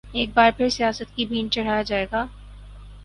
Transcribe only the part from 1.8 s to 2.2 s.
جائے